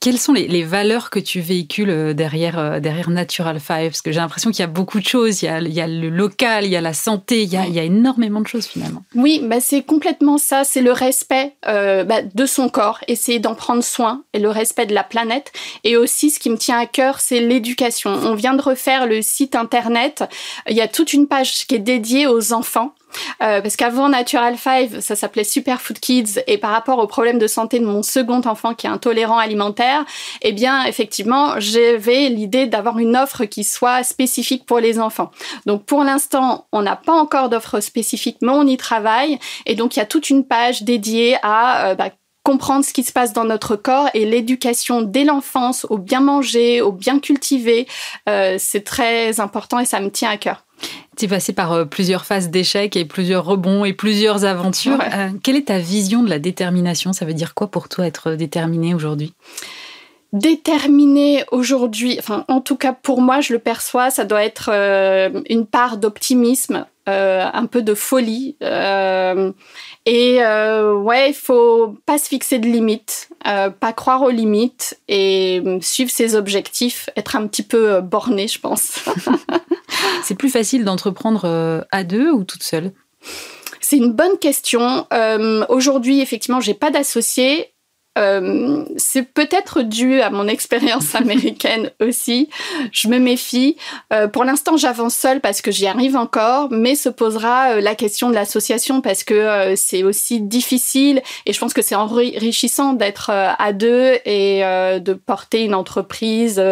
quelles 0.00 0.18
sont 0.18 0.32
les, 0.32 0.64
valeurs 0.64 1.10
que 1.10 1.18
tu 1.18 1.40
véhicules 1.40 1.90
euh, 1.90 2.14
derrière, 2.14 2.58
euh, 2.58 2.80
derrière 2.80 3.10
Natural 3.10 3.60
Five? 3.60 3.90
Parce 3.90 4.00
que 4.00 4.12
j'ai 4.12 4.20
l'impression 4.20 4.50
qu'il 4.50 4.60
y 4.60 4.62
a 4.62 4.66
beaucoup 4.66 4.98
de 4.98 5.06
choses. 5.06 5.42
Il 5.42 5.46
y 5.46 5.48
a, 5.48 5.60
il 5.60 5.72
y 5.72 5.80
a, 5.80 5.86
le 5.86 6.08
local, 6.08 6.64
il 6.64 6.70
y 6.70 6.76
a 6.76 6.80
la 6.80 6.94
santé, 6.94 7.42
il 7.42 7.50
y 7.50 7.56
a, 7.56 7.66
il 7.66 7.74
y 7.74 7.78
a 7.78 7.82
énormément 7.82 8.40
de 8.40 8.46
choses 8.46 8.66
finalement. 8.66 9.02
Oui, 9.14 9.40
bah 9.44 9.60
c'est 9.60 9.82
complètement 9.82 10.38
ça. 10.38 10.64
C'est 10.64 10.80
le 10.80 10.92
respect 10.92 11.54
euh, 11.66 12.04
bah, 12.04 12.22
de 12.22 12.46
son 12.46 12.70
corps, 12.70 13.00
essayer 13.08 13.40
d'en 13.40 13.54
prendre 13.54 13.84
soin 13.84 14.22
et 14.32 14.38
le 14.38 14.48
respect 14.48 14.86
de 14.86 14.94
la 14.94 15.04
planète. 15.04 15.52
Et 15.84 15.98
aussi, 15.98 16.30
ce 16.30 16.38
qui 16.38 16.48
me 16.48 16.56
tient 16.56 16.78
à 16.78 16.86
cœur, 16.86 17.20
c'est 17.20 17.40
l'éducation. 17.40 18.10
On 18.10 18.34
vient 18.34 18.54
de 18.54 18.62
refaire 18.62 19.06
le 19.06 19.20
site 19.20 19.54
internet. 19.54 20.24
Il 20.68 20.76
y 20.76 20.80
a 20.80 20.88
toute 20.88 21.12
une 21.12 21.26
page 21.26 21.66
qui 21.66 21.74
est 21.74 21.78
dédiée 21.78 22.26
aux 22.26 22.54
enfants. 22.54 22.94
Euh, 23.42 23.60
parce 23.60 23.76
qu'avant 23.76 24.08
Natural 24.08 24.56
Five, 24.56 25.00
ça 25.00 25.16
s'appelait 25.16 25.44
Superfood 25.44 25.98
Kids, 25.98 26.40
et 26.46 26.58
par 26.58 26.70
rapport 26.70 26.98
au 26.98 27.06
problème 27.06 27.38
de 27.38 27.46
santé 27.46 27.78
de 27.78 27.86
mon 27.86 28.02
second 28.02 28.40
enfant 28.44 28.74
qui 28.74 28.86
est 28.86 28.90
intolérant 28.90 29.38
alimentaire, 29.38 30.04
eh 30.42 30.52
bien, 30.52 30.84
effectivement, 30.84 31.54
j'avais 31.58 32.28
l'idée 32.28 32.66
d'avoir 32.66 32.98
une 32.98 33.16
offre 33.16 33.44
qui 33.44 33.64
soit 33.64 34.02
spécifique 34.02 34.66
pour 34.66 34.80
les 34.80 34.98
enfants. 34.98 35.30
Donc, 35.66 35.84
pour 35.84 36.04
l'instant, 36.04 36.66
on 36.72 36.82
n'a 36.82 36.96
pas 36.96 37.12
encore 37.12 37.48
d'offre 37.48 37.80
spécifique, 37.80 38.38
mais 38.42 38.52
on 38.52 38.66
y 38.66 38.76
travaille, 38.76 39.38
et 39.66 39.74
donc 39.74 39.96
il 39.96 39.98
y 39.98 40.02
a 40.02 40.06
toute 40.06 40.30
une 40.30 40.44
page 40.46 40.82
dédiée 40.82 41.36
à 41.42 41.88
euh, 41.88 41.94
bah, 41.94 42.10
comprendre 42.44 42.84
ce 42.84 42.92
qui 42.92 43.02
se 43.02 43.12
passe 43.12 43.32
dans 43.32 43.44
notre 43.44 43.74
corps 43.74 44.10
et 44.12 44.26
l'éducation 44.26 45.00
dès 45.00 45.24
l'enfance 45.24 45.86
au 45.88 45.96
bien 45.96 46.20
manger, 46.20 46.82
au 46.82 46.92
bien 46.92 47.18
cultiver, 47.18 47.88
euh, 48.28 48.56
c'est 48.58 48.84
très 48.84 49.40
important 49.40 49.78
et 49.78 49.86
ça 49.86 49.98
me 50.00 50.10
tient 50.10 50.30
à 50.30 50.36
cœur. 50.36 50.64
Tu 51.16 51.26
es 51.26 51.28
passé 51.28 51.52
par 51.52 51.72
euh, 51.72 51.84
plusieurs 51.84 52.24
phases 52.24 52.50
d'échecs 52.50 52.96
et 52.96 53.04
plusieurs 53.04 53.44
rebonds 53.44 53.84
et 53.84 53.92
plusieurs 53.92 54.44
aventures. 54.44 54.98
Euh, 55.00 55.28
quelle 55.42 55.56
est 55.56 55.68
ta 55.68 55.78
vision 55.78 56.22
de 56.22 56.30
la 56.30 56.38
détermination? 56.38 57.12
Ça 57.12 57.24
veut 57.24 57.34
dire 57.34 57.54
quoi 57.54 57.68
pour 57.68 57.88
toi 57.88 58.06
être 58.06 58.32
déterminé 58.32 58.94
aujourd'hui? 58.94 59.32
Déterminé 60.32 61.44
aujourd'hui, 61.52 62.16
enfin 62.18 62.44
en 62.48 62.60
tout 62.60 62.74
cas 62.74 62.92
pour 62.92 63.20
moi 63.20 63.40
je 63.40 63.52
le 63.52 63.60
perçois, 63.60 64.10
ça 64.10 64.24
doit 64.24 64.42
être 64.42 64.68
euh, 64.72 65.42
une 65.48 65.64
part 65.64 65.96
d'optimisme, 65.96 66.86
un 67.06 67.66
peu 67.66 67.82
de 67.82 67.94
folie. 67.94 68.56
et 68.60 70.38
ouais, 70.38 71.28
il 71.28 71.34
faut 71.34 71.96
pas 72.06 72.18
se 72.18 72.28
fixer 72.28 72.58
de 72.58 72.66
limites, 72.66 73.28
pas 73.42 73.92
croire 73.92 74.22
aux 74.22 74.30
limites 74.30 74.98
et 75.08 75.62
suivre 75.80 76.10
ses 76.10 76.34
objectifs, 76.34 77.10
être 77.16 77.36
un 77.36 77.46
petit 77.46 77.62
peu 77.62 78.00
borné, 78.00 78.48
je 78.48 78.60
pense. 78.60 79.04
C'est 80.24 80.34
plus 80.34 80.50
facile 80.50 80.84
d'entreprendre 80.84 81.42
euh, 81.44 81.82
à 81.90 82.04
deux 82.04 82.30
ou 82.30 82.44
toute 82.44 82.62
seule? 82.62 82.92
C'est 83.80 83.96
une 83.96 84.12
bonne 84.12 84.38
question. 84.38 85.06
Euh, 85.12 85.64
aujourd'hui, 85.68 86.20
effectivement, 86.20 86.60
j'ai 86.60 86.74
pas 86.74 86.90
d'associé. 86.90 87.73
Euh, 88.18 88.84
c'est 88.96 89.22
peut-être 89.22 89.82
dû 89.82 90.20
à 90.20 90.30
mon 90.30 90.46
expérience 90.48 91.14
américaine 91.14 91.90
aussi. 92.00 92.48
Je 92.92 93.08
me 93.08 93.18
méfie. 93.18 93.76
pour 94.32 94.44
l'instant, 94.44 94.76
j'avance 94.76 95.14
seule 95.14 95.40
parce 95.40 95.62
que 95.62 95.70
j'y 95.70 95.86
arrive 95.86 96.16
encore, 96.16 96.68
mais 96.70 96.94
se 96.94 97.08
posera 97.08 97.80
la 97.80 97.94
question 97.94 98.30
de 98.30 98.34
l'association 98.34 99.00
parce 99.00 99.24
que 99.24 99.74
c'est 99.76 100.02
aussi 100.02 100.40
difficile 100.40 101.22
et 101.46 101.52
je 101.52 101.58
pense 101.58 101.74
que 101.74 101.82
c'est 101.82 101.94
enrichissant 101.94 102.92
d'être 102.92 103.30
à 103.30 103.72
deux 103.72 104.18
et 104.24 104.60
de 104.60 105.12
porter 105.14 105.64
une 105.64 105.74
entreprise 105.74 106.62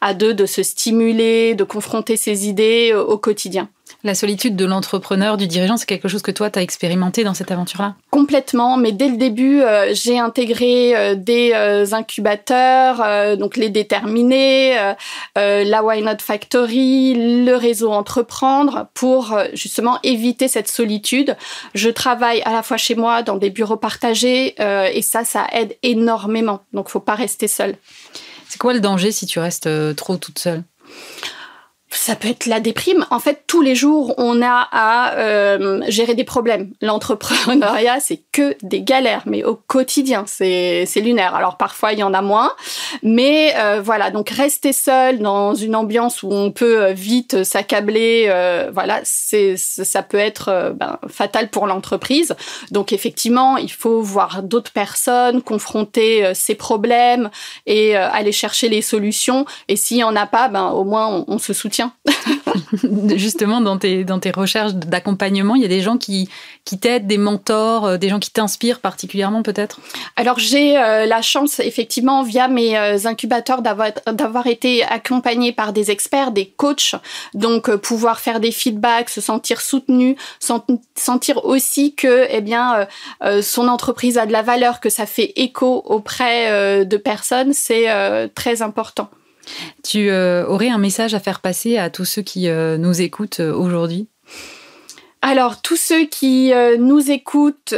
à 0.00 0.14
deux, 0.14 0.34
de 0.34 0.46
se 0.46 0.62
stimuler, 0.62 1.54
de 1.54 1.64
confronter 1.64 2.16
ses 2.16 2.48
idées 2.48 2.94
au 2.94 3.18
quotidien. 3.18 3.68
La 4.04 4.14
solitude 4.14 4.56
de 4.56 4.64
l'entrepreneur, 4.64 5.36
du 5.36 5.46
dirigeant, 5.46 5.76
c'est 5.76 5.86
quelque 5.86 6.08
chose 6.08 6.22
que 6.22 6.30
toi, 6.30 6.50
tu 6.50 6.58
as 6.58 6.62
expérimenté 6.62 7.24
dans 7.24 7.34
cette 7.34 7.50
aventure-là? 7.50 7.96
Complètement, 8.10 8.76
mais 8.76 8.92
dès 8.92 9.08
le 9.08 9.16
début, 9.16 9.60
euh, 9.60 9.92
j'ai 9.92 10.18
intégré 10.18 10.96
euh, 10.96 11.14
des 11.14 11.52
euh, 11.54 11.86
incubateurs, 11.92 13.36
donc 13.36 13.56
les 13.56 13.70
déterminés, 13.70 14.76
la 15.36 15.82
Why 15.82 16.02
Not 16.02 16.18
Factory, 16.20 17.44
le 17.44 17.54
réseau 17.54 17.92
Entreprendre, 17.92 18.88
pour 18.94 19.38
justement 19.54 19.98
éviter 20.02 20.48
cette 20.48 20.68
solitude. 20.68 21.36
Je 21.74 21.90
travaille 21.90 22.42
à 22.42 22.52
la 22.52 22.62
fois 22.62 22.76
chez 22.76 22.94
moi, 22.94 23.22
dans 23.22 23.36
des 23.36 23.50
bureaux 23.50 23.76
partagés, 23.76 24.54
et 24.58 25.02
ça, 25.02 25.24
ça 25.24 25.46
aide 25.52 25.76
énormément. 25.82 26.60
Donc, 26.72 26.88
faut 26.88 27.00
pas 27.00 27.14
rester 27.14 27.48
seul. 27.48 27.76
C'est 28.48 28.58
quoi 28.58 28.72
le 28.72 28.80
danger 28.80 29.12
si 29.12 29.26
tu 29.26 29.38
restes 29.38 29.68
trop 29.96 30.16
toute 30.16 30.38
seule? 30.38 30.62
Ça 31.90 32.16
peut 32.16 32.28
être 32.28 32.46
la 32.46 32.60
déprime. 32.60 33.06
En 33.10 33.18
fait, 33.18 33.44
tous 33.46 33.62
les 33.62 33.74
jours, 33.74 34.14
on 34.18 34.42
a 34.42 34.68
à 34.72 35.14
euh, 35.14 35.80
gérer 35.88 36.14
des 36.14 36.24
problèmes. 36.24 36.72
L'entrepreneuriat, 36.82 38.00
c'est 38.00 38.22
que 38.32 38.56
des 38.62 38.82
galères, 38.82 39.22
mais 39.26 39.44
au 39.44 39.54
quotidien, 39.54 40.24
c'est 40.26 40.86
lunaire. 40.96 41.34
Alors 41.34 41.56
parfois, 41.56 41.92
il 41.92 41.98
y 42.00 42.02
en 42.02 42.12
a 42.12 42.20
moins, 42.20 42.52
mais 43.02 43.54
euh, 43.56 43.80
voilà. 43.82 44.10
Donc 44.10 44.28
rester 44.28 44.72
seul 44.72 45.18
dans 45.20 45.54
une 45.54 45.74
ambiance 45.74 46.22
où 46.22 46.30
on 46.30 46.50
peut 46.50 46.82
euh, 46.82 46.92
vite 46.92 47.44
s'accabler, 47.44 48.26
euh, 48.28 48.70
voilà, 48.72 49.00
c'est 49.04 49.56
ça 49.56 50.02
peut 50.02 50.18
être 50.18 50.48
euh, 50.48 50.72
ben, 50.72 50.98
fatal 51.08 51.48
pour 51.48 51.66
l'entreprise. 51.66 52.34
Donc 52.70 52.92
effectivement, 52.92 53.56
il 53.56 53.72
faut 53.72 54.02
voir 54.02 54.42
d'autres 54.42 54.72
personnes, 54.72 55.42
confronter 55.42 56.32
ces 56.34 56.54
problèmes 56.54 57.30
et 57.66 57.96
aller 57.96 58.32
chercher 58.32 58.68
les 58.68 58.82
solutions. 58.82 59.46
Et 59.68 59.76
s'il 59.76 59.98
y 59.98 60.04
en 60.04 60.16
a 60.16 60.26
pas, 60.26 60.48
ben 60.48 60.68
au 60.70 60.84
moins 60.84 61.24
on 61.26 61.38
se 61.38 61.52
soutient 61.52 61.77
Justement, 63.16 63.60
dans 63.60 63.78
tes, 63.78 64.04
dans 64.04 64.18
tes 64.18 64.30
recherches 64.30 64.74
d'accompagnement, 64.74 65.54
il 65.54 65.62
y 65.62 65.64
a 65.64 65.68
des 65.68 65.80
gens 65.80 65.96
qui, 65.96 66.28
qui 66.64 66.78
t'aident, 66.78 67.06
des 67.06 67.18
mentors, 67.18 67.86
euh, 67.86 67.96
des 67.96 68.08
gens 68.08 68.18
qui 68.18 68.30
t'inspirent 68.30 68.80
particulièrement 68.80 69.42
peut-être? 69.42 69.80
Alors 70.16 70.38
j'ai 70.38 70.76
euh, 70.76 71.06
la 71.06 71.22
chance, 71.22 71.60
effectivement, 71.60 72.22
via 72.22 72.48
mes 72.48 72.76
euh, 72.76 72.98
incubateurs, 73.06 73.62
d'avoir 73.62 74.46
été 74.46 74.84
accompagnée 74.84 75.52
par 75.52 75.72
des 75.72 75.90
experts, 75.90 76.30
des 76.30 76.46
coachs, 76.46 76.94
donc 77.34 77.74
pouvoir 77.76 78.20
faire 78.20 78.40
des 78.40 78.52
feedbacks, 78.52 79.08
se 79.08 79.20
sentir 79.20 79.60
soutenu, 79.60 80.16
sentir 80.94 81.44
aussi 81.44 81.94
que 81.94 82.26
eh 82.28 82.40
bien, 82.40 82.86
son 83.42 83.68
entreprise 83.68 84.18
a 84.18 84.26
de 84.26 84.32
la 84.32 84.42
valeur, 84.42 84.80
que 84.80 84.90
ça 84.90 85.06
fait 85.06 85.32
écho 85.36 85.82
auprès 85.84 86.84
de 86.84 86.96
personnes, 86.96 87.52
c'est 87.52 87.86
très 88.34 88.62
important. 88.62 89.10
Tu 89.82 90.10
euh, 90.10 90.46
aurais 90.46 90.68
un 90.68 90.78
message 90.78 91.14
à 91.14 91.20
faire 91.20 91.40
passer 91.40 91.78
à 91.78 91.90
tous 91.90 92.04
ceux 92.04 92.22
qui 92.22 92.48
euh, 92.48 92.76
nous 92.76 93.00
écoutent 93.00 93.40
euh, 93.40 93.52
aujourd'hui? 93.52 94.08
Alors, 95.22 95.60
tous 95.60 95.76
ceux 95.76 96.04
qui 96.04 96.52
nous 96.78 97.10
écoutent, 97.10 97.74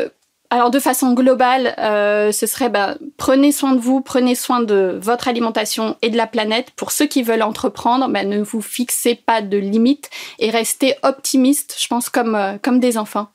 alors 0.50 0.70
de 0.70 0.78
façon 0.78 1.14
globale, 1.14 1.74
ce 1.78 2.46
serait 2.46 2.68
bah, 2.68 2.98
prenez 3.16 3.50
soin 3.50 3.72
de 3.72 3.80
vous, 3.80 4.02
prenez 4.02 4.34
soin 4.34 4.60
de 4.60 4.98
votre 5.00 5.26
alimentation 5.26 5.96
et 6.02 6.10
de 6.10 6.18
la 6.18 6.26
planète. 6.26 6.70
Pour 6.76 6.92
ceux 6.92 7.06
qui 7.06 7.22
veulent 7.22 7.42
entreprendre, 7.42 8.08
bah, 8.08 8.24
ne 8.24 8.42
vous 8.42 8.60
fixez 8.60 9.14
pas 9.14 9.40
de 9.40 9.56
limites 9.56 10.10
et 10.38 10.50
restez 10.50 10.96
optimistes, 11.02 11.76
je 11.80 11.86
pense, 11.86 12.10
comme, 12.10 12.38
comme 12.62 12.78
des 12.78 12.98
enfants. 12.98 13.28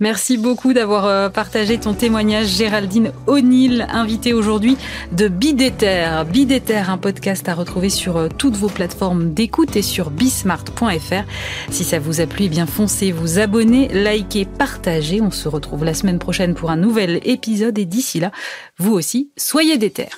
Merci 0.00 0.36
beaucoup 0.36 0.72
d'avoir 0.72 1.06
euh, 1.06 1.28
partagé 1.28 1.78
ton 1.78 1.94
témoignage, 1.94 2.48
Géraldine 2.48 3.12
O'Neill, 3.26 3.86
invitée 3.90 4.32
aujourd'hui 4.32 4.76
de 5.12 5.28
Bidéter. 5.28 6.22
Bidéter, 6.30 6.82
un 6.88 6.98
podcast 6.98 7.48
à 7.48 7.54
retrouver 7.54 7.88
sur 7.88 8.16
euh, 8.16 8.28
toutes 8.28 8.56
vos 8.56 8.68
plateformes 8.68 9.32
d'écoute 9.32 9.76
et 9.76 9.82
sur 9.82 10.10
bismart.fr. 10.10 11.24
Si 11.70 11.84
ça 11.84 11.98
vous 11.98 12.20
a 12.20 12.26
plu, 12.26 12.44
eh 12.44 12.48
bien 12.48 12.66
foncez 12.66 13.12
vous 13.12 13.38
abonner, 13.38 13.88
likez, 13.88 14.44
partagez. 14.44 15.20
On 15.20 15.30
se 15.30 15.48
retrouve 15.48 15.84
la 15.84 15.94
semaine 15.94 16.18
prochaine 16.18 16.54
pour 16.54 16.70
un 16.70 16.76
nouvel 16.76 17.20
épisode 17.24 17.78
et 17.78 17.84
d'ici 17.84 18.20
là, 18.20 18.32
vous 18.78 18.92
aussi, 18.92 19.30
soyez 19.36 19.78
déter. 19.78 20.08